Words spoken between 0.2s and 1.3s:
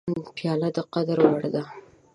پیاله د قدر